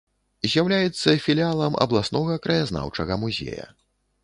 [0.53, 3.71] З'яўляецца філіялам абласнога краязнаўчага музея.